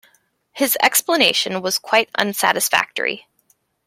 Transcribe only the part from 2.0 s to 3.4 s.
unsatisfactory.